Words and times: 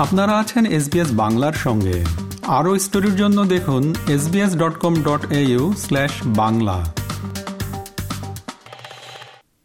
আপনারা 0.00 0.38
আছেন 0.38 0.66
এসবিএস 0.66 1.08
বাংলার 1.12 1.52
সঙ্গে। 1.52 2.04
আরও 2.46 2.78
স্টোরির 2.78 3.16
জন্য 3.16 3.44
দেখুন 3.44 3.94
SBS 4.08 4.56
dot 4.56 4.74
com 4.76 4.94
dot 5.02 5.32
au 5.32 5.72
slash 5.72 6.10
Bangla. 6.26 6.94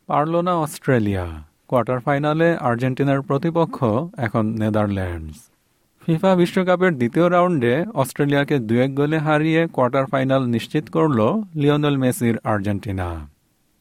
পারল 0.08 0.42
না 0.42 0.56
অস্ট্রেলিয়া। 0.56 1.44
কোয়ার্টার 1.68 2.00
ফাইনালে 2.00 2.58
আর্জেন্টিনার 2.58 3.22
প্রতিপক্ষ 3.22 3.86
এখন 4.18 4.46
নেদারল্যান্ডস। 4.46 5.36
ফিফা 6.06 6.36
বিশ্বকাপের 6.36 6.98
দ্বিতীয় 6.98 7.30
রাউন্ডে 7.30 7.86
অস্ট্রেলিয়াকে 7.94 8.60
দু 8.60 8.76
এক 8.76 8.96
গোলে 8.96 9.18
হারিয়ে 9.18 9.68
কোয়ার্টার 9.68 10.06
ফাইনাল 10.06 10.46
নিশ্চিত 10.46 10.90
করল 10.90 11.20
লিওনেল 11.56 11.98
মেসির 11.98 12.38
আর্জেন্টিনা। 12.44 13.30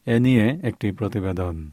এ 0.05 0.19
নিয়ে 0.19 0.59
একটি 0.63 0.91
প্রতিবেদন। 0.91 1.71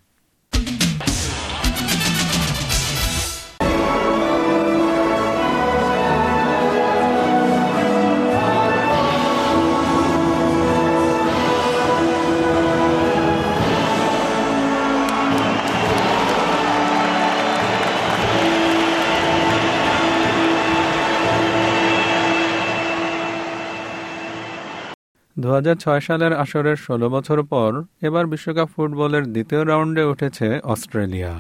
দু 25.43 25.49
হাজার 25.51 25.77
ছয় 25.77 26.01
সালের 26.01 26.33
আসরের 26.33 26.77
১৬ 26.77 27.09
বছর 27.09 27.43
পর 27.43 27.71
এবার 28.03 28.27
বিশ্বকাপ 28.27 28.69
ফুটবলের 28.77 29.25
দ্বিতীয় 29.33 29.65
রাউন্ডে 29.65 30.03
উঠেছে 30.03 30.61
অস্ট্রেলিয়া। 30.65 31.35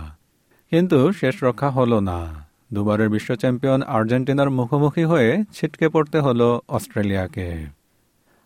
কিন্তু 0.71 1.13
শেষ 1.13 1.35
রক্ষা 1.43 1.71
হলো 1.71 2.01
না। 2.01 2.21
দুবারের 2.73 3.09
বিশ্ব 3.09 3.35
চ্যাম্পিয়ন 3.35 3.83
আর্জেন্টিনার 3.83 4.51
মুখোমুখি 4.51 5.05
হয়ে 5.05 5.31
ছিটকে 5.53 5.89
পড়তে 5.89 6.19
হলো 6.19 6.61
অস্ট্রেলিয়াকে। 6.69 7.49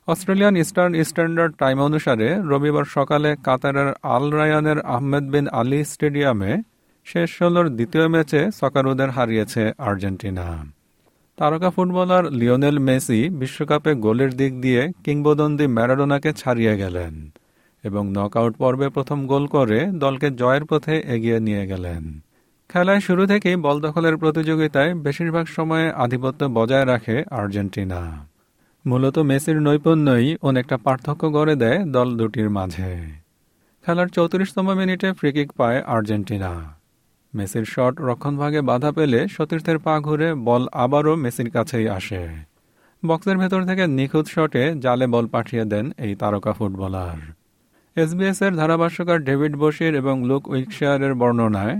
অস্ট্রেলিয়ান 0.06 0.56
ইস্টার্ন 0.56 1.04
স্ট্যান্ডার্ড 1.04 1.52
টাইম 1.56 1.78
অনুসারে 1.80 2.28
রবিবার 2.50 2.84
সকালে 2.84 3.36
কাতারের 3.44 3.88
আল 4.02 4.24
রায়ানের 4.30 4.78
আহমেদ 4.80 5.24
বিন 5.24 5.46
আলী 5.48 5.84
স্টেডিয়ামে 5.84 6.52
শেষ 7.04 7.28
ষোলোর 7.38 7.68
দ্বিতীয় 7.68 8.08
ম্যাচে 8.08 8.40
সকারুদের 8.60 9.10
হারিয়েছে 9.10 9.62
আর্জেন্টিনা। 9.78 10.46
তারকা 11.36 11.70
ফুটবলার 11.70 12.32
লিওনেল 12.32 12.78
মেসি 12.78 13.28
বিশ্বকাপে 13.28 13.94
গোলের 13.94 14.36
দিক 14.36 14.60
দিয়ে 14.60 14.92
কিংবদন্তি 15.04 15.66
ম্যারাডোনাকে 15.66 16.32
ছাড়িয়ে 16.32 16.76
গেলেন 16.76 17.30
এবং 17.84 18.10
নকআউট 18.10 18.56
পর্বে 18.56 18.88
প্রথম 18.88 19.26
গোল 19.26 19.46
করে 19.46 19.86
দলকে 19.86 20.30
জয়ের 20.30 20.64
পথে 20.64 21.00
এগিয়ে 21.00 21.40
নিয়ে 21.40 21.66
গেলেন। 21.66 22.20
খেলায় 22.68 23.00
শুরু 23.00 23.26
থেকেই 23.26 23.56
বল 23.56 23.80
দখলের 23.80 24.16
প্রতিযোগিতায় 24.16 24.94
বেশিরভাগ 24.94 25.46
সময়ে 25.46 25.90
আধিপত্য 25.90 26.44
বজায় 26.44 26.86
রাখে 26.86 27.24
আর্জেন্টিনা। 27.30 28.26
মূলত 28.86 29.18
মেসির 29.18 29.62
নৈপুণ্যই 29.62 30.36
অনেকটা 30.42 30.76
পার্থক্য 30.76 31.32
গড়ে 31.32 31.56
দেয় 31.56 31.84
দল 31.84 32.16
দুটির 32.16 32.50
মাঝে। 32.50 32.90
খেলার 33.84 34.06
চৌত্রিশতম 34.06 34.74
মিনিটে 34.74 35.12
ফ্রিকিক 35.12 35.52
পায় 35.52 35.82
আর্জেন্টিনা। 35.82 36.75
মেসির 37.36 37.64
শট 37.64 37.94
রক্ষণভাগে 38.00 38.60
বাধা 38.60 38.90
পেলে 38.92 39.28
সতীর্থের 39.28 39.78
পা 39.78 39.94
ঘুরে 40.00 40.28
বল 40.34 40.62
আবারও 40.72 41.14
মেসির 41.16 41.50
কাছেই 41.50 41.88
আসে। 41.88 42.22
বক্সের 43.06 43.36
ভেতর 43.38 43.60
থেকে 43.64 43.86
নিখুঁত 43.86 44.26
শটে 44.26 44.62
জালে 44.74 45.06
বল 45.06 45.26
পাঠিয়ে 45.26 45.64
দেন 45.64 45.86
এই 45.98 46.14
তারকা 46.14 46.52
ফুটবলার। 46.52 47.18
এসবিএস 48.02 48.42
এর 48.42 48.52
ধারাভাষ্যকার 48.52 49.18
ডেভিড 49.18 49.54
বশির 49.56 49.94
এবং 49.94 50.24
লুক 50.24 50.48
উইকশায়ারের 50.48 51.14
বর্ণনায়. 51.14 51.76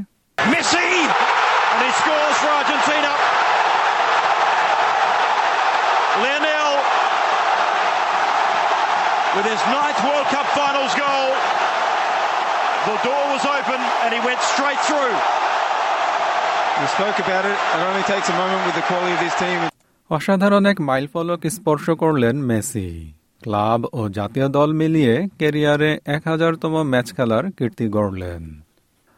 অসাধারণ 20.10 20.66
এক 20.66 20.81
মাইল 20.81 21.06
ফলক 21.12 21.41
স্পর্শ 21.47 21.91
করলেন 21.91 22.37
মেসি। 22.42 23.12
ক্লাব 23.42 23.84
ও 23.92 24.09
জাতীয় 24.09 24.48
দল 24.48 24.72
মিলিয়ে 24.72 25.28
কেরিয়ারে 25.38 25.98
এক 26.06 26.28
হাজারতম 26.28 26.82
ম্যাচ 26.82 27.14
খেলার 27.16 27.53
কীর্তি 27.53 27.88
গড়লেন। 27.88 28.60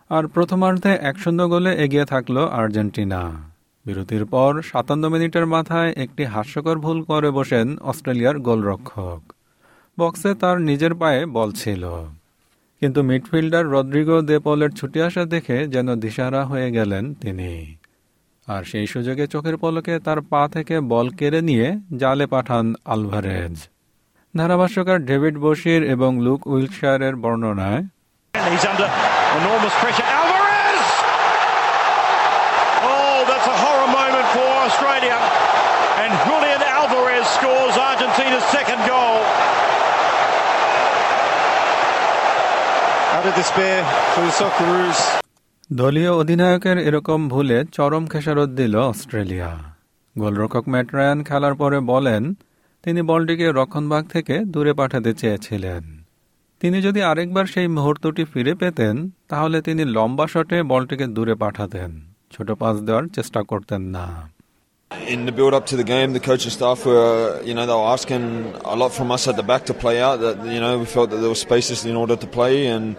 আর 0.08 0.26
প্রথমার্ধে 0.26 0.88
এক 0.88 1.18
শূন্য 1.18 1.48
গোলে 1.48 1.74
এগিয়ে 1.74 2.04
থাকল 2.04 2.48
আর্জেন্টিনা। 2.48 3.32
বিরতির 3.86 4.24
পর 4.24 4.62
সাতান্ন 4.62 5.08
মিনিটের 5.08 5.46
মাথায় 5.46 5.92
একটি 5.96 6.24
হাস্যকর 6.24 6.76
ভুল 6.76 7.02
করে 7.02 7.30
বসেন 7.30 7.78
অস্ট্রেলিয়ার 7.78 8.38
গোলরক্ষক। 8.38 9.32
বক্সে 9.98 10.34
তার 10.34 10.60
নিজের 10.60 10.94
পায়ে 10.94 11.26
বল 11.26 11.52
ছিল। 11.52 12.08
কিন্তু 12.80 13.02
মিডফিল্ডার 13.02 13.66
রদ্রিগো 13.66 14.20
দেপলের 14.20 14.70
ছুটি 14.70 15.02
আসা 15.02 15.24
দেখে 15.24 15.66
যেন 15.66 15.94
দিশারা 15.94 16.44
হয়ে 16.44 16.70
গেলেন 16.70 17.14
তিনি। 17.14 17.76
আর 18.46 18.62
সেই 18.64 18.86
সুযোগে 18.86 19.26
চোখের 19.26 19.56
পলকে 19.56 19.98
তার 19.98 20.20
পা 20.20 20.48
থেকে 20.52 20.80
বল 20.80 21.10
কেড়ে 21.10 21.40
নিয়ে 21.40 21.76
জালে 21.96 22.26
পাঠান 22.26 22.74
আলভারেজ। 22.84 23.68
ধারাভাষ্যকার 24.36 24.98
ডেভিড 25.04 25.38
বশির 25.38 25.82
এবং 25.82 26.20
লুক 26.24 26.46
উইলশায়ারের 26.46 27.16
বর্ণনায় 27.16 27.84
দলীয় 45.72 46.10
অধিনায়কের 46.10 46.78
এরকম 46.78 47.28
ভুলে 47.28 47.64
চরম 47.72 48.06
খেসারত 48.06 48.48
দিল 48.48 48.76
অস্ট্রেলিয়া। 48.76 49.58
গোলরক্ষক 50.18 50.68
ম্যাট 50.68 50.94
রায়ান 50.94 51.24
খেলার 51.24 51.54
পরে 51.54 51.80
বলেন, 51.80 52.34
তিনি 52.82 53.02
বলটিকে 53.02 53.52
রক্ষণভাগ 53.52 54.06
থেকে 54.08 54.38
দূরে 54.38 54.72
পাঠাতে 54.72 55.14
চেয়েছিলেন। 55.14 56.02
তিনি 56.60 56.82
যদি 56.82 57.02
আরেকবার 57.02 57.46
সেই 57.46 57.68
মুহূর্তটি 57.68 58.24
ফিরে 58.24 58.54
পেতেন, 58.54 59.10
তাহলে 59.28 59.62
তিনি 59.62 59.84
লম্বা 59.84 60.26
শটে 60.26 60.62
বলটিকে 60.62 61.06
দূরে 61.06 61.34
পাঠাতেন। 61.34 62.00
ছোট 62.32 62.50
পাস 62.50 62.80
দেওয়ার 62.80 63.04
চেষ্টা 63.14 63.42
করতেন 63.42 63.82
না। 63.82 64.37
In 64.90 65.26
the 65.26 65.32
build 65.32 65.52
up 65.52 65.66
to 65.66 65.76
the 65.76 65.84
game, 65.84 66.12
the 66.14 66.20
coaching 66.20 66.50
staff 66.50 66.86
were, 66.86 67.42
you 67.44 67.52
know, 67.54 67.66
they 67.66 67.72
were 67.72 67.92
asking 67.96 68.54
a 68.64 68.74
lot 68.74 68.90
from 68.92 69.10
us 69.10 69.28
at 69.28 69.36
the 69.36 69.42
back 69.42 69.66
to 69.66 69.74
play 69.74 70.00
out. 70.00 70.20
That 70.20 70.46
you 70.46 70.60
know, 70.60 70.78
we 70.78 70.86
felt 70.86 71.10
that 71.10 71.16
there 71.16 71.28
were 71.28 71.34
spaces 71.34 71.84
in 71.84 71.94
order 71.94 72.16
to 72.16 72.26
play, 72.26 72.66
and 72.66 72.96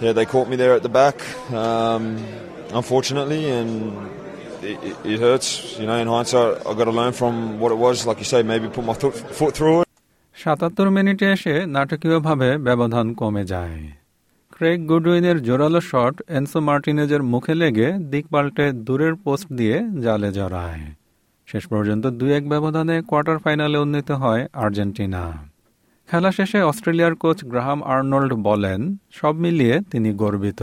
yeah, 0.00 0.12
they 0.12 0.24
caught 0.24 0.48
me 0.48 0.56
there 0.56 0.74
at 0.74 0.82
the 0.82 0.88
back, 0.88 1.16
um, 1.52 2.24
unfortunately, 2.72 3.50
and 3.50 3.70
it, 4.62 4.96
it, 5.04 5.18
hurts. 5.20 5.78
You 5.80 5.86
know, 5.86 5.96
in 5.96 6.06
hindsight, 6.06 6.64
I 6.66 6.74
got 6.74 6.84
to 6.84 6.92
learn 6.92 7.12
from 7.12 7.58
what 7.58 7.72
it 7.72 7.78
was. 7.78 8.06
Like 8.06 8.18
you 8.18 8.24
say, 8.24 8.42
maybe 8.44 8.68
put 8.68 8.84
my 8.84 8.94
foot, 8.94 9.14
foot 9.14 9.54
through 9.54 9.80
it. 9.82 9.86
সাতাত্তর 10.36 10.88
মিনিটে 10.96 11.26
এসে 11.34 11.54
নাটকীয়ভাবে 11.76 12.48
ব্যবধান 12.66 13.06
কমে 13.20 13.42
যায় 13.52 13.78
Craig 14.52 14.78
গুডউইনের 14.90 15.36
জোরালো 15.46 15.80
shot 15.90 16.14
এনসো 16.36 16.58
মার্টিনেজের 16.68 17.22
মুখে 17.32 17.54
লেগে 17.62 17.88
দিক 18.12 18.24
পাল্টে 18.32 18.66
দূরের 18.86 19.14
পোস্ট 19.24 19.46
দিয়ে 19.58 19.76
জালে 20.04 20.30
জড়ায় 20.38 20.84
শেষ 21.50 21.64
পর্যন্ত 21.72 22.04
দুই 22.20 22.30
এক 22.38 22.44
ব্যবধানে 22.52 22.96
কোয়ার্টার 23.10 23.38
ফাইনালে 23.44 23.78
উন্নীত 23.84 24.10
হয় 24.22 24.42
আর্জেন্টিনা 24.64 25.22
খেলা 26.08 26.30
শেষে 26.38 26.60
অস্ট্রেলিয়ার 26.70 27.14
কোচ 27.22 27.38
গ্রাহাম 27.52 27.78
আর্নল্ড 27.92 28.32
বলেন 28.48 28.80
সব 29.20 29.34
মিলিয়ে 29.44 29.74
তিনি 29.92 30.10
গর্বিত 30.22 30.62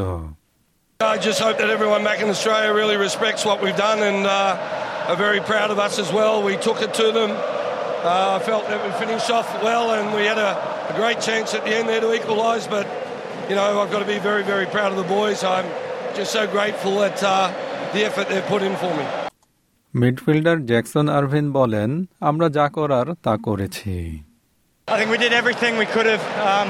I 1.00 1.18
just 1.30 1.40
hope 1.46 1.58
that 1.62 1.70
everyone 1.78 2.04
back 2.10 2.20
in 2.24 2.30
Australia 2.36 2.72
really 2.82 2.98
respects 3.08 3.42
what 3.50 3.58
we've 3.64 3.82
done 3.90 4.00
and 4.10 4.22
uh, 4.26 5.10
are 5.10 5.20
very 5.28 5.42
proud 5.52 5.70
of 5.74 5.78
us 5.88 5.96
as 6.04 6.10
well. 6.20 6.34
We 6.50 6.56
took 6.68 6.80
it 6.88 6.92
to 7.02 7.08
them. 7.18 7.32
Uh, 8.04 8.40
felt 8.50 8.66
that 8.72 8.80
we 8.86 8.92
finished 9.04 9.30
off 9.38 9.48
well 9.68 9.86
and 9.98 10.06
we 10.18 10.24
had 10.32 10.40
a, 10.50 10.52
a 10.94 10.96
great 11.02 11.20
chance 11.28 11.48
at 11.58 11.64
the 11.68 11.74
end 11.78 11.86
there 11.90 12.02
to 12.06 12.10
equalise, 12.20 12.66
but 12.76 12.86
you 13.50 13.56
know 13.58 13.68
I've 13.82 13.92
got 13.96 14.02
to 14.06 14.12
be 14.16 14.20
very, 14.32 14.44
very 14.54 14.68
proud 14.76 14.90
of 14.94 14.98
the 15.04 15.10
boys. 15.20 15.40
I'm 15.56 15.68
just 16.20 16.32
so 16.32 16.44
grateful 16.58 16.96
at 17.10 17.18
uh, 17.24 17.36
the 17.96 18.02
effort 18.08 18.26
they've 18.30 18.52
put 18.56 18.62
in 18.70 18.76
for 18.84 18.94
me. 19.00 19.27
Midfielder 20.01 20.59
Jackson 20.71 21.07
Irvine 21.19 21.47
বলেন 21.59 21.91
আমরা 22.31 22.47
যা 22.59 22.67
করার 22.77 23.07
তা 23.27 23.35
করেছি 23.47 23.97
I 24.89 24.97
think 24.99 25.11
we 25.17 25.21
did 25.27 25.33
everything 25.43 25.73
we 25.85 25.89
could 25.95 26.09
have. 26.15 26.25
Um, 26.51 26.69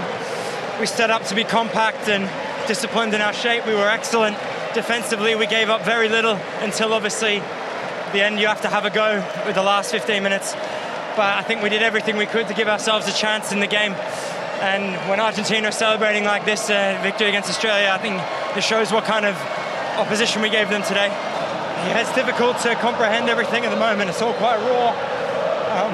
we 0.81 0.87
set 0.99 1.11
up 1.17 1.23
to 1.31 1.35
be 1.41 1.45
compact 1.59 2.05
and 2.15 2.25
disciplined 2.73 3.13
in 3.17 3.21
our 3.27 3.37
shape. 3.45 3.63
We 3.73 3.77
were 3.81 3.91
excellent 3.99 4.37
defensively. 4.81 5.33
We 5.35 5.47
gave 5.47 5.69
up 5.75 5.83
very 5.95 6.09
little 6.17 6.37
until 6.67 6.89
obviously 6.99 7.35
the 8.15 8.21
end 8.27 8.35
you 8.43 8.47
have 8.53 8.63
to 8.67 8.71
have 8.77 8.85
a 8.85 8.91
go 9.03 9.09
with 9.47 9.57
the 9.61 9.67
last 9.73 9.91
15 9.91 10.23
minutes. 10.23 10.49
But 11.17 11.31
I 11.41 11.43
think 11.43 11.63
we 11.63 11.71
did 11.77 11.83
everything 11.83 12.17
we 12.17 12.27
could 12.27 12.47
to 12.49 12.55
give 12.55 12.69
ourselves 12.69 13.05
a 13.09 13.13
chance 13.25 13.53
in 13.53 13.61
the 13.61 13.67
game. 13.67 13.95
And 14.61 14.85
when 15.09 15.19
Argentina 15.19 15.69
are 15.69 15.73
celebrating 15.87 16.25
like 16.25 16.45
this 16.45 16.71
uh, 16.71 16.99
victory 17.03 17.29
against 17.29 17.51
Australia, 17.51 17.91
I 17.93 17.99
think 17.99 18.17
it 18.57 18.63
shows 18.63 18.93
what 18.93 19.05
kind 19.05 19.27
of 19.27 19.35
opposition 19.99 20.41
we 20.41 20.51
gave 20.51 20.69
them 20.71 20.83
today. 20.83 21.11
Yeah, 21.87 22.03
it's 22.03 22.15
difficult 22.21 22.55
to 22.65 22.71
comprehend 22.87 23.25
everything 23.35 23.63
at 23.67 23.71
the 23.71 23.83
moment. 23.87 24.07
It's 24.11 24.23
all 24.25 24.37
quite 24.45 24.61
raw. 24.69 24.89
Um, 25.79 25.93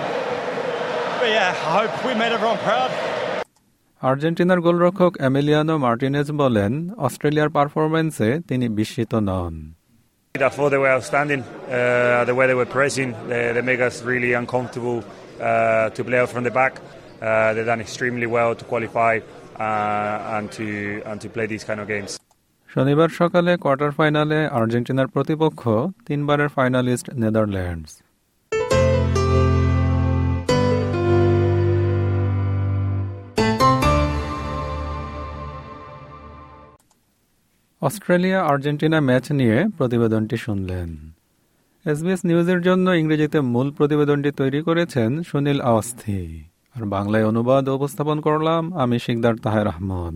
but 1.20 1.30
yeah, 1.36 1.50
I 1.68 1.70
hope 1.78 1.92
we 2.08 2.12
made 2.22 2.32
everyone 2.36 2.58
proud. 2.68 2.90
আর্জেন্টিনার 4.10 4.60
গোলরক্ষক 4.66 5.12
Emiliano 5.28 5.74
Martinez 5.86 6.28
বলেন 6.42 6.72
অস্ট্রেলিয়ার 7.06 7.50
পারফরম্যান্সে 7.56 8.28
তিনি 8.48 8.66
বিস্মিত 8.78 9.12
নন 9.28 9.54
I 10.34 10.50
thought 10.56 10.70
they 10.74 10.82
were 10.84 10.94
outstanding. 10.98 11.42
Uh, 11.42 12.24
the 12.30 12.34
way 12.38 12.46
they 12.50 12.58
were 12.62 12.70
pressing, 12.78 13.10
they, 13.30 13.42
they 13.54 13.64
make 13.72 13.80
us 13.88 13.96
really 14.12 14.32
uncomfortable 14.42 14.98
uh, 15.40 15.90
to 15.96 16.00
play 16.08 16.18
out 16.22 16.30
from 16.34 16.44
the 16.48 16.54
back. 16.60 16.74
Uh, 17.20 17.54
they've 17.54 17.70
done 17.72 17.80
extremely 17.80 18.28
well 18.36 18.54
to 18.60 18.64
qualify 18.72 19.14
uh, 19.58 20.36
and 20.36 20.46
to 20.52 20.66
and 21.08 21.16
to 21.24 21.28
play 21.36 21.46
these 21.46 21.64
kind 21.68 21.80
of 21.82 21.86
games. 21.94 22.10
শনিবার 22.73 23.09
সকালে 23.19 23.51
quarter 23.63 23.91
ফাইনালে 23.97 24.39
আর্জেন্টিনার 24.59 25.07
প্রতিপক্ষ 25.07 25.61
তিনবারের 26.07 26.49
finalist 26.55 27.07
Netherlands. 27.21 27.91
Australia 37.81 38.39
Argentina 38.51 38.99
match 39.07 39.25
নিয়ে 39.39 39.57
প্রতিবেদনটি 39.77 40.37
শুনলেন। 40.45 40.89
SBS 41.85 42.21
নিউজের 42.29 42.59
জন্য 42.67 42.87
ইংরেজিতে 43.01 43.39
মূল 43.53 43.67
প্রতিবেদনটি 43.77 44.29
তৈরি 44.39 44.59
করেছেন 44.67 45.09
সুনীল 45.29 45.59
আওয়াস্থি 45.69 46.19
আর 46.75 46.83
বাংলায় 46.95 47.25
অনুবাদ 47.31 47.63
উপস্থাপন 47.77 48.17
করলাম 48.27 48.61
আমি 48.83 48.95
শিকদার 49.05 49.35
তাহের 49.43 49.67
আহমদ। 49.73 50.15